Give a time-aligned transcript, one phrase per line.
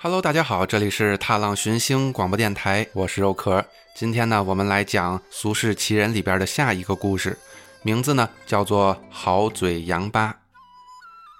[0.00, 3.64] Hello，大家好，这里是踏浪寻星广播电台，我是肉壳。
[3.94, 7.38] 今天呢，我们来讲《俗世奇人》里边的下一个故事，
[7.82, 10.36] 名字呢叫做“好嘴杨八”。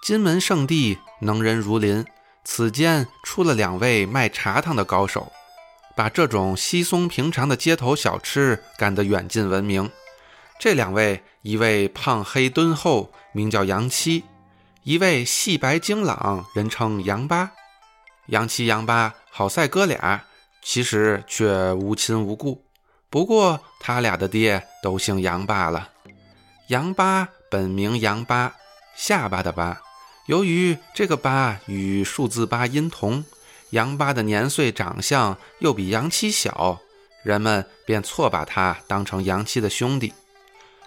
[0.05, 2.05] 金门圣地能人如林，
[2.45, 5.33] 此间出了两位卖茶汤的高手，
[5.95, 9.91] 把这种稀松平常的街头小吃干得远近闻名。
[10.59, 14.23] 这两位，一位胖黑敦厚，名叫杨七；
[14.83, 17.51] 一位细白精朗，人称杨八。
[18.27, 20.25] 杨七、杨八好赛哥俩，
[20.63, 22.65] 其实却无亲无故。
[23.11, 25.89] 不过他俩的爹都姓杨罢了。
[26.69, 28.55] 杨八本名杨八，
[28.97, 29.81] 下巴的八。
[30.27, 33.25] 由于这个八与数字八音同，
[33.71, 36.81] 杨八的年岁、长相又比杨七小，
[37.25, 40.13] 人们便错把他当成杨七的兄弟。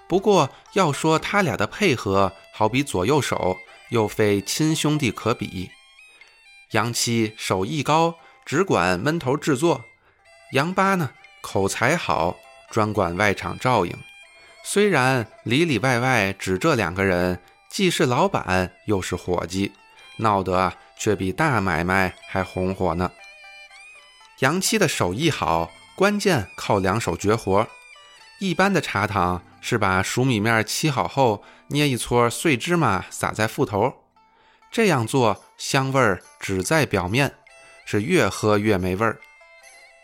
[0.07, 3.57] 不过要说他俩的配合，好比左右手，
[3.89, 5.69] 又非亲兄弟可比。
[6.71, 9.81] 杨七手艺高，只管闷头制作；
[10.53, 11.11] 杨八呢，
[11.41, 12.37] 口才好，
[12.71, 13.93] 专管外场照应。
[14.63, 17.39] 虽然里里外外只这两个人，
[17.75, 19.73] 既是老板又是伙计，
[20.19, 23.11] 闹得却比大买卖还红火呢。
[24.39, 27.67] 杨七的手艺好，关键靠两手绝活。
[28.39, 33.93] 一般的茶汤是把熟米面沏好后，捏一撮碎芝麻撒在腹头。
[34.71, 37.35] 这样做香味儿只在表面，
[37.83, 39.19] 是越喝越没味儿。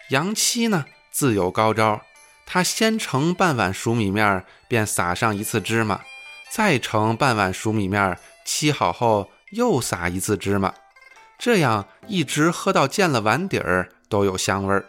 [0.09, 2.01] 杨七呢自有高招，
[2.45, 6.01] 他先盛半碗熟米面，便撒上一次芝麻，
[6.51, 10.73] 再盛半碗熟米面，沏好后又撒一次芝麻，
[11.39, 14.85] 这样一直喝到见了碗底儿都有香味儿。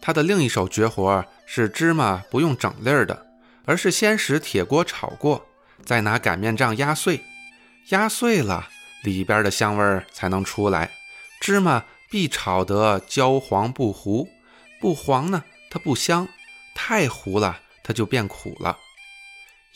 [0.00, 3.26] 他的另一手绝活是芝麻不用整粒儿的，
[3.66, 5.44] 而是先使铁锅炒过，
[5.84, 7.22] 再拿擀面杖压碎，
[7.90, 8.70] 压碎了。
[9.02, 10.90] 里边的香味儿才能出来，
[11.40, 14.28] 芝麻必炒得焦黄不糊，
[14.80, 16.28] 不黄呢它不香，
[16.74, 18.78] 太糊了它就变苦了。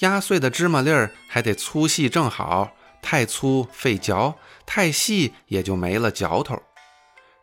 [0.01, 4.37] 压碎的芝麻粒儿还得粗细正好，太粗费嚼，
[4.67, 6.63] 太细也就没了嚼头。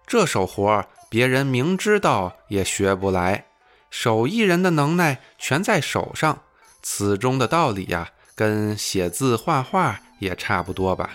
[0.05, 3.45] 这手活儿别人明知道也学不来，
[3.89, 6.43] 手艺人的能耐全在手上。
[6.81, 11.11] 此中的道理呀，跟写字画画也差不多吧。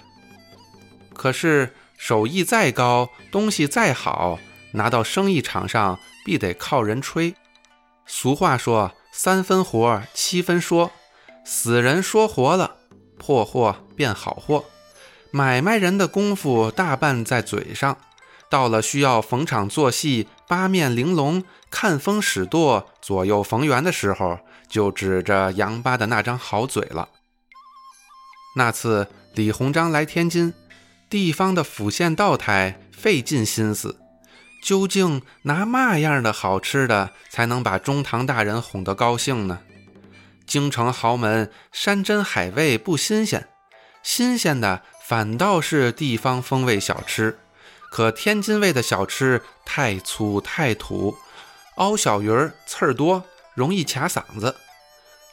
[1.15, 4.39] 可是手艺再高，东西再好，
[4.73, 7.35] 拿到生意场上必得靠人吹。
[8.07, 10.91] 俗话说：“三分活，七分说。”
[11.51, 12.77] 死人说活了，
[13.17, 14.67] 破货变好货。
[15.31, 17.97] 买卖人的功夫大半在嘴上，
[18.51, 27.09] 到了需要逢场作戏、八面玲珑、看风使舵、左右逢源的时候，就指着杨八的那张好嘴了。
[28.57, 30.53] 那次李鸿章来天津。
[31.09, 33.99] 地方的府县道台费尽心思，
[34.63, 39.61] 究竟拿嘛样的好吃的才能把中堂大人哄得高兴呢？
[40.49, 43.47] 京城豪门山珍海味不新鲜，
[44.03, 47.39] 新鲜的反倒是地方风味小吃。
[47.91, 51.17] 可天津味的小吃太粗太土，
[51.77, 54.55] 凹小鱼儿刺儿多，容易卡嗓子；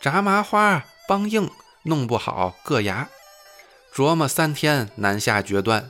[0.02, 1.50] 炸麻花梆硬，
[1.84, 3.08] 弄不好硌牙。
[3.94, 5.90] 琢磨三天难下决断，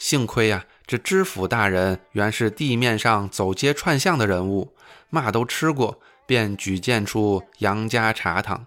[0.00, 4.74] 幸亏呀，这知府大人原是地面上走街串巷的人物，
[5.08, 8.66] 嘛都吃过，便举荐出杨家茶汤。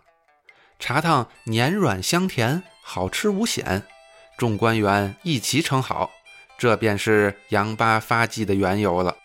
[0.79, 3.83] 茶汤黏软香甜，好吃无险，
[4.37, 6.09] 众官员一齐称好，
[6.57, 9.17] 这便是杨八发迹的缘由了。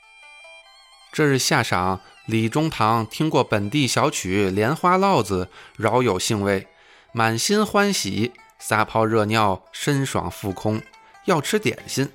[1.12, 6.66] 这日下晌，李中堂听过本地小曲《莲花落子》，饶有兴味，
[7.12, 8.32] 满心欢喜。
[8.58, 10.80] 撒泡热尿，身爽腹空，
[11.26, 12.10] 要吃点心。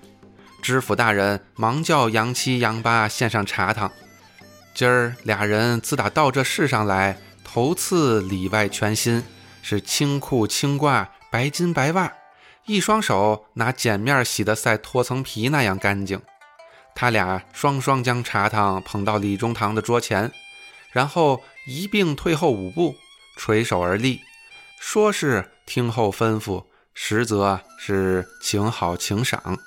[0.63, 3.91] 知府大人忙叫杨七、杨八献上茶汤。
[4.73, 9.23] 今儿俩人自打到这世上来，头次里外全新，
[9.61, 12.13] 是青裤青褂，白巾白袜，
[12.65, 16.21] 一双手拿碱面洗得赛脱层皮那样干净。
[16.95, 20.31] 他俩双双将茶汤捧到李中堂的桌前，
[20.91, 22.95] 然后一并退后五步，
[23.37, 24.21] 垂手而立。
[24.79, 29.57] 说是听候吩咐，实则是请好请赏。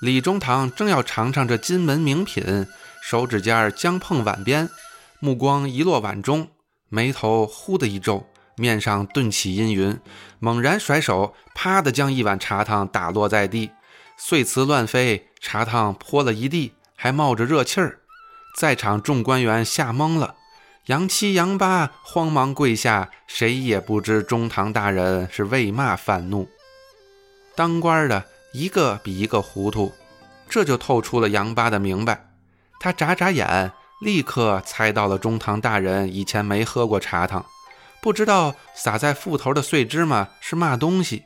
[0.00, 2.66] 李中堂正要尝尝这金门名品，
[3.02, 4.68] 手指尖儿将碰碗边，
[5.18, 6.48] 目光一落碗中，
[6.88, 8.26] 眉头忽的一皱，
[8.56, 9.98] 面上顿起阴云，
[10.38, 13.70] 猛然甩手，啪的将一碗茶汤打落在地，
[14.16, 18.00] 碎瓷乱飞，茶汤泼了一地，还冒着热气儿，
[18.56, 20.36] 在场众官员吓懵了。
[20.86, 26.48] 杨七、杨八慌忙跪下，谁也不知中堂大人是为嘛犯怒。
[27.54, 29.92] 当官的一个比一个糊涂，
[30.48, 32.29] 这就透出了杨八的明白。
[32.80, 37.44] 他眨眨眼，立刻猜到了中堂大人以前没喝过茶汤，
[38.00, 41.24] 不知道撒在腹头的碎芝麻是嘛东西，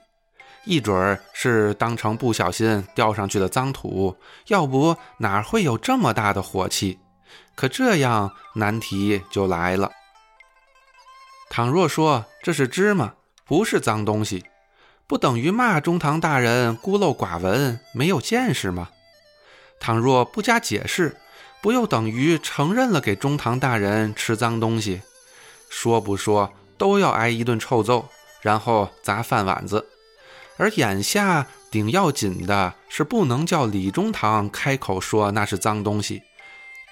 [0.65, 4.17] 一准儿是当成不小心掉上去的脏土，
[4.49, 6.99] 要不哪会有这么大的火气？
[7.55, 9.93] 可这样难题就来了。
[11.51, 13.15] 倘若说这是芝麻，
[13.45, 14.45] 不是脏东西，
[15.07, 18.89] 不等于骂中堂大人孤陋寡闻、没有见识吗？
[19.79, 21.17] 倘若不加解释，
[21.65, 25.01] 不又等于承认了给中堂大人吃脏东西？
[25.71, 28.11] 说不说都要挨一顿臭揍，
[28.43, 29.89] 然后砸饭碗子。
[30.59, 36.23] 而眼下顶要紧的是，不能叫李中堂开口说那是脏东西。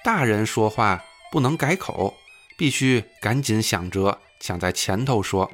[0.03, 2.15] 大人说话不能改口，
[2.57, 5.51] 必须赶紧想辙，抢在前头说。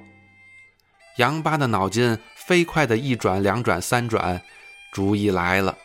[1.18, 4.42] 杨八的脑筋飞快的一转、两转、三转，
[4.94, 5.77] 主意来了。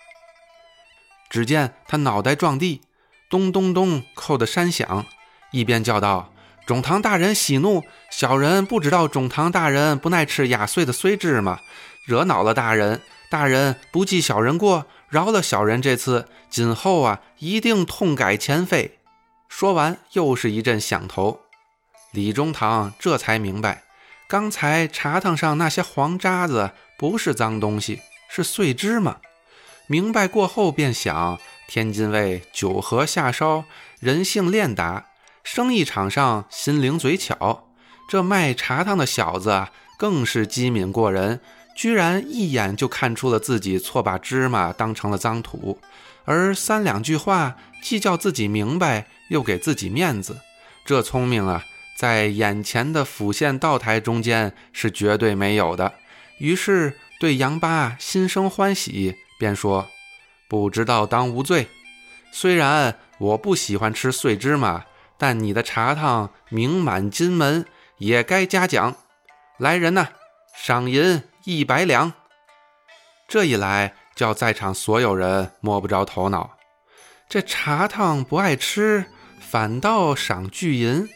[1.29, 2.81] 只见他脑袋撞地，
[3.29, 5.07] 咚咚咚扣的山响，
[5.51, 6.33] 一边叫道
[6.67, 11.61] ：“中堂大人息怒，小人不知道中堂大人不耐吃压碎的碎芝麻，
[12.07, 13.01] 惹恼了大人，
[13.31, 18.99] 大人不记小人过。”饶了小人这次，今后啊，一定痛改前非。
[19.49, 21.43] 说完，又是一阵响头。
[22.11, 23.85] 李中堂这才明白，
[24.29, 29.19] 刚才茶汤上那些黄渣子不是脏东西，是碎芝麻。
[29.87, 31.39] 明白过后，便想：
[31.69, 33.65] 天津卫酒盒下梢，
[34.01, 35.07] 人性练达，
[35.43, 37.69] 生意场上心灵嘴巧。
[38.09, 39.69] 这卖茶汤的小子
[39.99, 41.41] 更是机敏过人。
[41.77, 45.81] 居然一眼就看出了自己错把芝麻当成了脏土，
[46.25, 50.39] 而三两句话既叫自己明白，又给自己面子，
[50.87, 51.65] 这聪明啊，
[51.99, 55.95] 在眼前的府县道台中间是绝对没有的。
[56.39, 59.89] 于是对杨八心生欢喜，便说
[60.49, 61.69] ：“不知道当无罪。
[62.33, 64.85] 虽然我不喜欢吃碎芝麻，
[65.19, 67.67] 但你的茶汤名满金门，
[67.99, 68.97] 也该嘉奖。
[69.59, 70.09] 来人呐，
[70.57, 72.15] 赏银。”一百两，
[73.29, 76.57] 这一来叫在场所有人摸不着头脑。
[77.29, 79.05] 这茶汤不爱吃，
[79.39, 81.07] 反倒赏巨银，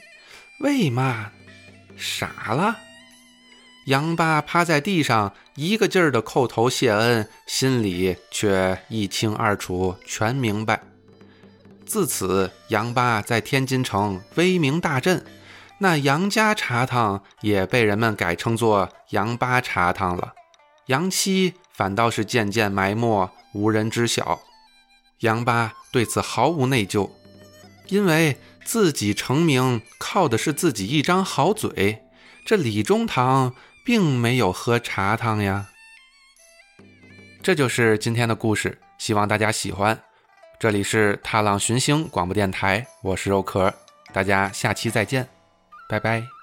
[0.61, 1.33] 为嘛？
[1.97, 2.77] 傻了？
[3.89, 10.83] 杨八趴在地上，一个劲儿的叩头谢恩，心里却一清二楚，全明白。
[11.87, 15.25] 自此，杨八在天津城威名大振。
[15.79, 20.35] 那杨家茶汤也被人们改称作杨八茶汤了，
[20.89, 24.41] 杨七反倒是渐渐埋没，无人知晓。
[25.21, 27.09] 杨八对此毫无内疚，
[27.87, 32.03] 因为自己成名靠的是自己一张好嘴，
[32.45, 33.55] 这李中堂
[33.89, 35.67] 并没有喝茶汤呀。
[37.43, 39.99] 这就是今天的故事，希望大家喜欢。
[40.61, 43.73] 这里是踏浪寻星广播电台，我是肉壳，
[44.13, 45.27] 大家下期再见。
[45.89, 46.38] 拜拜。